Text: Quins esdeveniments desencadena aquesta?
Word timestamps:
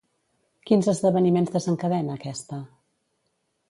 Quins 0.69 0.89
esdeveniments 0.93 1.55
desencadena 1.59 2.19
aquesta? 2.19 2.63